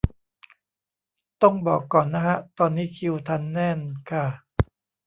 [1.41, 4.25] ต้องบอกก่อนนะฮะ ตอนนี้คิวทันแน่นค่ะ